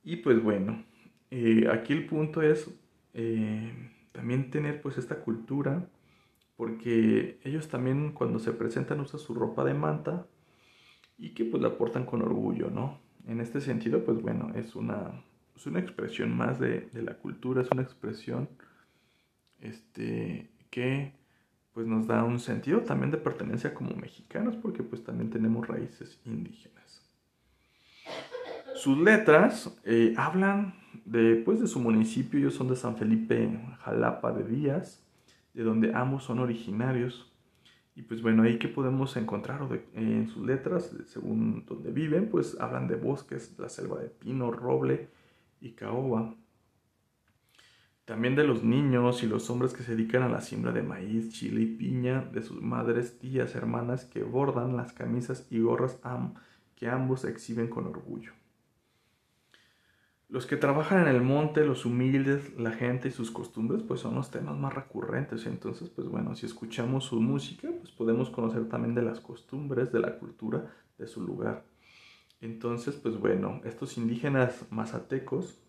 Y 0.03 0.17
pues 0.17 0.41
bueno, 0.41 0.85
eh, 1.29 1.67
aquí 1.71 1.91
el 1.91 2.07
punto 2.07 2.41
es 2.41 2.69
eh, 3.13 3.71
también 4.17 4.49
tener 4.49 4.81
pues 4.81 4.97
esta 4.97 5.19
cultura, 5.19 5.87
porque 6.55 7.39
ellos 7.43 7.67
también 7.67 8.13
cuando 8.13 8.39
se 8.39 8.51
presentan 8.51 8.99
usan 8.99 9.19
su 9.19 9.35
ropa 9.35 9.63
de 9.63 9.75
manta 9.75 10.25
y 11.19 11.35
que 11.35 11.45
pues 11.45 11.61
la 11.61 11.77
portan 11.77 12.03
con 12.03 12.23
orgullo, 12.23 12.71
¿no? 12.71 12.99
En 13.27 13.41
este 13.41 13.61
sentido, 13.61 14.03
pues 14.03 14.19
bueno, 14.19 14.51
es 14.55 14.75
una, 14.75 15.23
es 15.55 15.67
una 15.67 15.79
expresión 15.79 16.35
más 16.35 16.59
de, 16.59 16.89
de, 16.93 17.03
la 17.03 17.13
cultura, 17.19 17.61
es 17.61 17.69
una 17.69 17.83
expresión 17.83 18.49
este, 19.59 20.49
que 20.71 21.13
pues 21.73 21.85
nos 21.85 22.07
da 22.07 22.23
un 22.23 22.39
sentido 22.39 22.81
también 22.81 23.11
de 23.11 23.17
pertenencia 23.17 23.75
como 23.75 23.95
mexicanos, 23.95 24.55
porque 24.55 24.81
pues 24.81 25.03
también 25.03 25.29
tenemos 25.29 25.67
raíces 25.67 26.19
indígenas. 26.25 27.06
Sus 28.77 28.95
letras 28.95 29.75
eh, 29.85 30.13
hablan 30.17 30.75
de, 31.03 31.41
pues, 31.43 31.59
de 31.59 31.65
su 31.65 31.79
municipio, 31.79 32.39
ellos 32.39 32.53
son 32.53 32.67
de 32.67 32.75
San 32.75 32.95
Felipe, 32.95 33.59
Jalapa 33.79 34.31
de 34.31 34.43
Díaz, 34.43 35.03
de 35.55 35.63
donde 35.63 35.95
ambos 35.95 36.25
son 36.25 36.37
originarios. 36.37 37.33
Y 37.95 38.03
pues 38.03 38.21
bueno, 38.21 38.43
ahí 38.43 38.59
que 38.59 38.67
podemos 38.67 39.17
encontrar 39.17 39.67
en 39.95 40.27
sus 40.27 40.45
letras, 40.45 40.95
según 41.07 41.65
donde 41.65 41.91
viven, 41.91 42.29
pues 42.29 42.55
hablan 42.59 42.87
de 42.87 42.97
bosques, 42.97 43.55
la 43.57 43.67
selva 43.67 43.99
de 43.99 44.09
pino, 44.09 44.51
roble 44.51 45.09
y 45.59 45.71
caoba. 45.71 46.35
También 48.05 48.35
de 48.35 48.43
los 48.43 48.63
niños 48.63 49.23
y 49.23 49.25
los 49.25 49.49
hombres 49.49 49.73
que 49.73 49.81
se 49.81 49.95
dedican 49.95 50.21
a 50.21 50.29
la 50.29 50.41
siembra 50.41 50.71
de 50.71 50.83
maíz, 50.83 51.33
chile 51.33 51.61
y 51.61 51.65
piña, 51.65 52.29
de 52.31 52.43
sus 52.43 52.61
madres, 52.61 53.17
tías, 53.17 53.55
hermanas 53.55 54.05
que 54.05 54.21
bordan 54.21 54.77
las 54.77 54.93
camisas 54.93 55.47
y 55.49 55.61
gorras 55.61 55.99
que 56.75 56.87
ambos 56.87 57.25
exhiben 57.25 57.69
con 57.69 57.87
orgullo. 57.87 58.33
Los 60.29 60.45
que 60.45 60.57
trabajan 60.57 61.03
en 61.03 61.07
el 61.07 61.21
monte, 61.21 61.65
los 61.65 61.85
humildes, 61.85 62.53
la 62.57 62.71
gente 62.71 63.07
y 63.07 63.11
sus 63.11 63.31
costumbres, 63.31 63.81
pues 63.83 64.01
son 64.01 64.15
los 64.15 64.29
temas 64.29 64.57
más 64.57 64.73
recurrentes. 64.73 65.45
Entonces, 65.45 65.89
pues 65.89 66.09
bueno, 66.09 66.35
si 66.35 66.45
escuchamos 66.45 67.05
su 67.05 67.21
música, 67.21 67.69
pues 67.79 67.91
podemos 67.91 68.29
conocer 68.29 68.67
también 68.67 68.93
de 68.93 69.03
las 69.03 69.21
costumbres, 69.21 69.91
de 69.93 70.01
la 70.01 70.19
cultura 70.19 70.73
de 70.97 71.07
su 71.07 71.21
lugar. 71.21 71.63
Entonces, 72.41 72.95
pues 72.95 73.17
bueno, 73.17 73.61
estos 73.63 73.97
indígenas 73.97 74.65
mazatecos, 74.69 75.61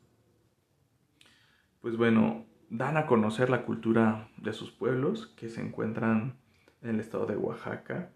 pues 1.81 1.97
bueno, 1.97 2.45
dan 2.69 2.97
a 2.97 3.07
conocer 3.07 3.51
la 3.51 3.65
cultura 3.65 4.29
de 4.37 4.53
sus 4.53 4.73
pueblos 4.73 5.29
que 5.37 5.49
se 5.49 5.61
encuentran 5.61 6.37
en 6.83 6.91
el 6.91 7.01
estado 7.01 7.27
de 7.27 7.37
Oaxaca 7.37 8.11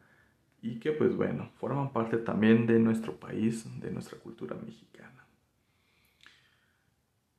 y 0.60 0.80
que 0.80 0.92
pues 0.92 1.16
bueno, 1.16 1.50
forman 1.54 1.92
parte 1.92 2.18
también 2.18 2.66
de 2.66 2.78
nuestro 2.80 3.14
país, 3.18 3.80
de 3.80 3.90
nuestra 3.90 4.18
cultura 4.18 4.56
mexicana. 4.56 5.21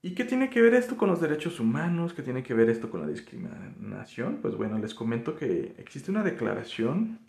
¿Y 0.06 0.16
qué 0.16 0.26
tiene 0.26 0.50
que 0.50 0.62
ver 0.62 0.74
esto 0.74 0.98
con 0.98 1.10
los 1.10 1.22
derechos 1.22 1.62
humanos? 1.62 2.14
¿Qué 2.14 2.22
tiene 2.22 2.44
que 2.44 2.54
ver 2.54 2.70
esto 2.70 2.90
con 2.90 3.00
la 3.00 3.08
discriminación? 3.08 4.40
Pues 4.42 4.58
bueno, 4.58 4.78
les 4.78 4.94
comento 4.94 5.34
que 5.38 5.76
existe 5.78 6.12
una 6.12 6.24
declaración 6.24 7.20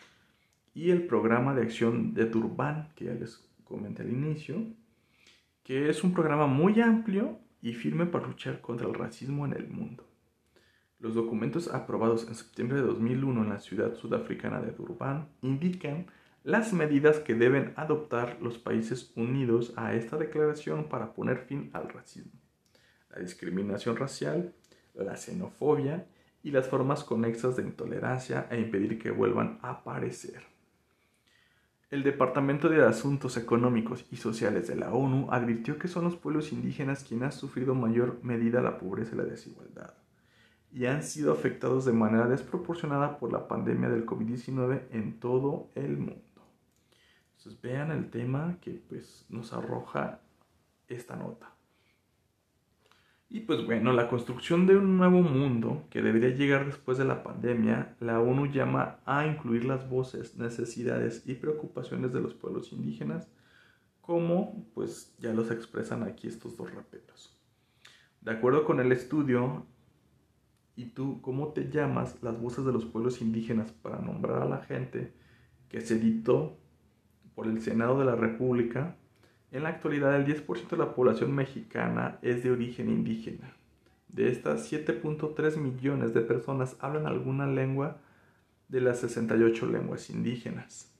y 0.73 0.89
el 0.91 1.07
programa 1.07 1.55
de 1.55 1.61
acción 1.61 2.13
de 2.13 2.25
Durban, 2.25 2.89
que 2.93 3.05
ya 3.05 3.13
les 3.13 3.41
comenté 3.63 4.01
al 4.01 4.09
inicio, 4.09 4.57
que 5.63 5.89
es 5.89 6.03
un 6.03 6.13
programa 6.13 6.47
muy 6.47 6.81
amplio 6.81 7.39
y 7.61 7.71
firme 7.71 8.07
para 8.07 8.27
luchar 8.27 8.59
contra 8.59 8.89
el 8.89 8.93
racismo 8.93 9.45
en 9.45 9.53
el 9.53 9.69
mundo. 9.69 10.05
Los 10.99 11.15
documentos 11.15 11.73
aprobados 11.73 12.27
en 12.27 12.35
septiembre 12.35 12.75
de 12.79 12.83
2001 12.83 13.41
en 13.41 13.49
la 13.51 13.59
ciudad 13.59 13.95
sudafricana 13.95 14.59
de 14.59 14.71
Durban 14.73 15.29
indican 15.41 16.07
las 16.43 16.73
medidas 16.73 17.19
que 17.19 17.35
deben 17.35 17.71
adoptar 17.77 18.37
los 18.41 18.57
países 18.57 19.13
unidos 19.15 19.73
a 19.77 19.93
esta 19.93 20.17
declaración 20.17 20.89
para 20.89 21.13
poner 21.13 21.37
fin 21.37 21.69
al 21.71 21.87
racismo 21.87 22.44
la 23.15 23.21
discriminación 23.21 23.95
racial, 23.95 24.53
la 24.93 25.15
xenofobia 25.15 26.05
y 26.43 26.51
las 26.51 26.67
formas 26.67 27.03
conexas 27.03 27.55
de 27.55 27.63
intolerancia 27.63 28.47
e 28.51 28.59
impedir 28.59 28.99
que 28.99 29.11
vuelvan 29.11 29.57
a 29.61 29.71
aparecer. 29.71 30.43
El 31.89 32.03
Departamento 32.03 32.69
de 32.69 32.83
Asuntos 32.83 33.37
Económicos 33.37 34.05
y 34.11 34.17
Sociales 34.17 34.67
de 34.67 34.75
la 34.75 34.93
ONU 34.93 35.27
advirtió 35.31 35.79
que 35.79 35.87
son 35.87 36.03
los 36.03 36.15
pueblos 36.15 36.51
indígenas 36.51 37.03
quienes 37.03 37.25
han 37.25 37.31
sufrido 37.31 37.73
mayor 37.73 38.19
medida 38.21 38.61
la 38.61 38.77
pobreza 38.77 39.15
y 39.15 39.17
la 39.17 39.23
desigualdad 39.23 39.93
y 40.75 40.87
han 40.87 41.03
sido 41.03 41.31
afectados 41.31 41.85
de 41.85 41.93
manera 41.93 42.27
desproporcionada 42.27 43.17
por 43.17 43.31
la 43.31 43.47
pandemia 43.47 43.87
del 43.87 44.05
COVID-19 44.05 44.87
en 44.91 45.21
todo 45.21 45.71
el 45.73 45.97
mundo. 45.97 46.21
Entonces 47.37 47.61
vean 47.61 47.91
el 47.91 48.09
tema 48.09 48.57
que 48.59 48.71
pues, 48.71 49.25
nos 49.29 49.53
arroja 49.53 50.19
esta 50.89 51.15
nota. 51.15 51.54
Y 53.29 53.41
pues 53.41 53.65
bueno, 53.65 53.91
la 53.91 54.07
construcción 54.07 54.67
de 54.67 54.77
un 54.77 54.97
nuevo 54.97 55.21
mundo 55.21 55.87
que 55.89 56.01
debería 56.01 56.29
llegar 56.29 56.65
después 56.65 56.97
de 56.97 57.05
la 57.05 57.23
pandemia, 57.23 57.95
la 57.99 58.19
ONU 58.19 58.45
llama 58.51 58.99
a 59.05 59.25
incluir 59.25 59.65
las 59.65 59.89
voces, 59.89 60.37
necesidades 60.37 61.23
y 61.25 61.33
preocupaciones 61.33 62.13
de 62.13 62.21
los 62.21 62.33
pueblos 62.35 62.71
indígenas, 62.71 63.27
como 64.01 64.67
pues 64.73 65.15
ya 65.17 65.33
los 65.33 65.49
expresan 65.49 66.03
aquí 66.03 66.27
estos 66.27 66.55
dos 66.55 66.73
raperos. 66.73 67.35
De 68.21 68.31
acuerdo 68.31 68.63
con 68.63 68.79
el 68.79 68.91
estudio, 68.91 69.65
¿y 70.75 70.85
tú 70.85 71.19
cómo 71.21 71.51
te 71.53 71.69
llamas? 71.71 72.21
Las 72.21 72.39
voces 72.39 72.63
de 72.65 72.73
los 72.73 72.85
pueblos 72.85 73.21
indígenas 73.21 73.71
para 73.71 73.99
nombrar 73.99 74.43
a 74.43 74.49
la 74.49 74.61
gente 74.61 75.13
que 75.69 75.81
se 75.81 75.95
editó 75.95 76.59
por 77.33 77.47
el 77.47 77.59
Senado 77.61 77.97
de 77.99 78.05
la 78.05 78.15
República 78.15 78.97
en 79.51 79.63
la 79.63 79.69
actualidad, 79.69 80.15
el 80.15 80.25
10% 80.25 80.69
de 80.69 80.77
la 80.77 80.93
población 80.93 81.33
mexicana 81.33 82.19
es 82.21 82.43
de 82.43 82.51
origen 82.51 82.89
indígena. 82.89 83.53
De 84.07 84.29
estas, 84.29 84.71
7.3 84.71 85.57
millones 85.57 86.13
de 86.13 86.21
personas 86.21 86.77
hablan 86.79 87.05
alguna 87.05 87.47
lengua 87.47 87.97
de 88.67 88.81
las 88.81 88.99
68 88.99 89.65
lenguas 89.67 90.09
indígenas. 90.09 90.93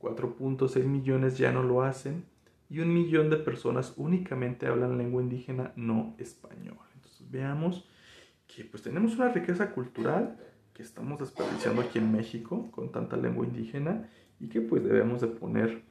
4.6 0.00 0.84
millones 0.84 1.38
ya 1.38 1.52
no 1.52 1.62
lo 1.62 1.82
hacen 1.82 2.24
y 2.70 2.80
un 2.80 2.92
millón 2.92 3.30
de 3.30 3.36
personas 3.36 3.94
únicamente 3.96 4.66
hablan 4.66 4.98
lengua 4.98 5.22
indígena 5.22 5.72
no 5.76 6.14
español. 6.18 6.78
Entonces 6.94 7.30
veamos 7.30 7.88
que 8.46 8.64
pues 8.64 8.82
tenemos 8.82 9.16
una 9.16 9.28
riqueza 9.28 9.72
cultural 9.72 10.38
que 10.74 10.82
estamos 10.82 11.18
desperdiciando 11.18 11.82
aquí 11.82 11.98
en 11.98 12.12
México 12.12 12.70
con 12.70 12.92
tanta 12.92 13.16
lengua 13.16 13.46
indígena 13.46 14.08
y 14.38 14.48
que 14.48 14.60
pues 14.60 14.84
debemos 14.84 15.20
de 15.20 15.26
poner 15.26 15.82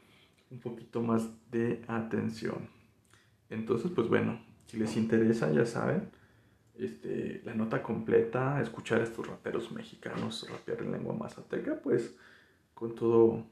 un 0.49 0.59
poquito 0.59 1.01
más 1.01 1.27
de 1.51 1.83
atención. 1.87 2.69
Entonces 3.49 3.91
pues 3.91 4.07
bueno, 4.07 4.39
si 4.67 4.77
les 4.77 4.95
interesa 4.97 5.51
ya 5.51 5.65
saben, 5.65 6.09
este, 6.77 7.41
la 7.43 7.53
nota 7.55 7.81
completa, 7.81 8.61
escuchar 8.61 9.01
a 9.01 9.03
estos 9.03 9.27
raperos 9.27 9.71
mexicanos 9.71 10.47
rapear 10.49 10.81
en 10.83 10.91
lengua 10.91 11.15
mazateca, 11.15 11.79
pues 11.81 12.15
con 12.73 12.93
todo 12.93 13.45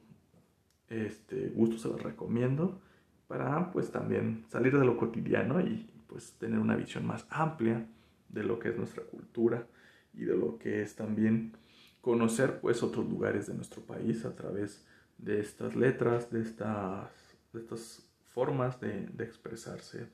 este, 0.89 1.49
gusto 1.49 1.77
se 1.77 1.87
los 1.87 2.03
recomiendo 2.03 2.79
para 3.27 3.71
pues 3.71 3.91
también 3.91 4.45
salir 4.49 4.77
de 4.77 4.85
lo 4.85 4.97
cotidiano 4.97 5.59
y 5.59 5.89
pues 6.07 6.33
tener 6.33 6.59
una 6.59 6.75
visión 6.75 7.05
más 7.05 7.25
amplia 7.29 7.87
de 8.29 8.43
lo 8.43 8.59
que 8.59 8.69
es 8.69 8.77
nuestra 8.77 9.03
cultura 9.03 9.67
y 10.13 10.25
de 10.25 10.37
lo 10.37 10.57
que 10.59 10.81
es 10.81 10.95
también 10.95 11.53
conocer 12.01 12.59
pues 12.59 12.83
otros 12.83 13.09
lugares 13.09 13.47
de 13.47 13.55
nuestro 13.55 13.81
país 13.81 14.25
a 14.25 14.35
través 14.35 14.85
de 15.25 15.39
estas 15.39 15.75
letras, 15.75 16.31
de 16.31 16.41
estas, 16.41 17.09
de 17.51 17.59
estas 17.59 18.07
formas 18.33 18.79
de, 18.79 19.07
de 19.07 19.23
expresarse, 19.23 20.07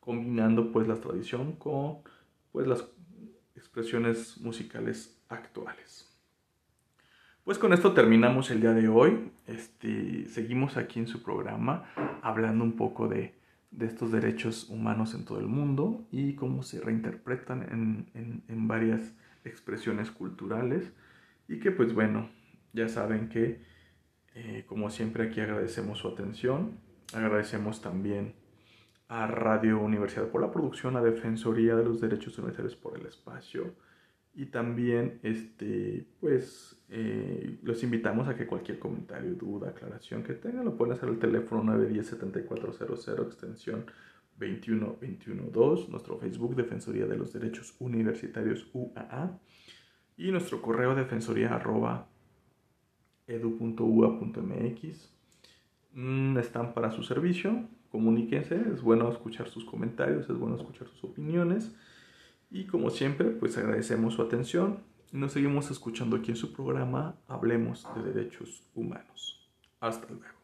combinando 0.00 0.72
pues 0.72 0.88
la 0.88 0.96
tradición 0.96 1.52
con 1.52 1.98
pues 2.52 2.66
las 2.66 2.84
expresiones 3.54 4.38
musicales 4.40 5.22
actuales. 5.28 6.10
Pues 7.44 7.58
con 7.58 7.72
esto 7.72 7.92
terminamos 7.94 8.50
el 8.50 8.60
día 8.60 8.72
de 8.72 8.88
hoy. 8.88 9.32
Este, 9.46 10.28
seguimos 10.28 10.76
aquí 10.76 10.98
en 11.00 11.06
su 11.06 11.22
programa 11.22 11.84
hablando 12.22 12.64
un 12.64 12.76
poco 12.76 13.08
de, 13.08 13.34
estos 13.80 14.12
derechos 14.12 14.68
humanos 14.68 15.14
en 15.14 15.24
todo 15.24 15.38
el 15.40 15.46
mundo 15.46 16.06
y 16.10 16.34
cómo 16.34 16.62
se 16.62 16.80
reinterpretan 16.80 17.62
en, 18.46 18.68
varias 18.68 19.14
expresiones 19.44 20.10
culturales. 20.10 20.92
Y 21.48 21.60
que 21.60 21.70
pues 21.70 21.94
bueno, 21.94 22.28
ya 22.72 22.88
saben 22.88 23.28
que 23.28 23.60
eh, 24.34 24.64
como 24.66 24.90
siempre 24.90 25.24
aquí 25.24 25.40
agradecemos 25.40 25.98
su 25.98 26.08
atención. 26.08 26.78
Agradecemos 27.12 27.82
también 27.82 28.34
a 29.08 29.26
Radio 29.26 29.80
Universidad 29.80 30.28
por 30.28 30.40
la 30.40 30.52
producción, 30.52 30.96
a 30.96 31.02
Defensoría 31.02 31.74
de 31.74 31.84
los 31.84 32.00
Derechos 32.00 32.38
Universitarios 32.38 32.76
por 32.76 32.98
el 32.98 33.06
espacio 33.06 33.74
y 34.32 34.46
también 34.46 35.18
este, 35.22 36.06
pues, 36.20 36.80
eh, 36.88 37.58
los 37.62 37.82
invitamos 37.82 38.28
a 38.28 38.36
que 38.36 38.46
cualquier 38.46 38.78
comentario, 38.78 39.34
duda, 39.34 39.70
aclaración 39.70 40.22
que 40.22 40.34
tengan 40.34 40.64
lo 40.64 40.76
pueden 40.76 40.94
hacer 40.94 41.08
al 41.08 41.18
teléfono 41.18 41.64
910-7400 41.74 43.26
extensión 43.26 43.86
21212, 44.38 45.90
nuestro 45.90 46.18
Facebook 46.18 46.54
Defensoría 46.54 47.06
de 47.06 47.16
los 47.16 47.32
Derechos 47.32 47.74
Universitarios 47.80 48.70
UAA 48.72 49.38
y 50.16 50.30
nuestro 50.30 50.62
correo 50.62 50.94
defensoría 50.94 51.54
arroba 51.54 52.09
edu.ua.mx. 53.30 55.10
Mm, 55.92 56.38
están 56.38 56.74
para 56.74 56.90
su 56.90 57.02
servicio 57.02 57.64
comuníquense, 57.90 58.54
es 58.72 58.82
bueno 58.82 59.10
escuchar 59.10 59.48
sus 59.48 59.64
comentarios, 59.64 60.28
es 60.30 60.38
bueno 60.38 60.56
escuchar 60.56 60.88
sus 60.88 61.04
opiniones. 61.04 61.74
Y 62.50 62.64
como 62.64 62.90
siempre, 62.90 63.30
pues 63.30 63.58
agradecemos 63.58 64.14
su 64.14 64.22
atención. 64.22 64.78
Nos 65.12 65.32
seguimos 65.32 65.70
escuchando 65.70 66.16
aquí 66.16 66.30
en 66.30 66.36
su 66.36 66.52
programa 66.52 67.16
Hablemos 67.28 67.86
de 67.94 68.12
Derechos 68.12 68.62
Humanos. 68.74 69.50
Hasta 69.80 70.08
luego. 70.08 70.39